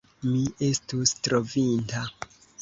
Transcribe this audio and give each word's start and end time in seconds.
Mi 0.27 0.45
estus 0.67 1.13
trovinta! 1.29 2.03